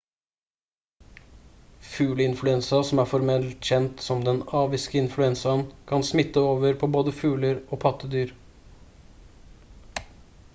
fugleinfluensa 1.89 2.79
som 2.87 3.01
er 3.03 3.09
formelt 3.11 3.51
kjent 3.69 4.01
som 4.05 4.23
den 4.29 4.41
aviske 4.61 4.99
influensaen 5.03 5.63
kan 5.93 6.07
smitte 6.09 6.45
over 6.55 6.81
på 6.85 6.91
både 6.97 7.15
fugler 7.19 7.63
og 7.77 7.83
pattedyr 7.87 8.35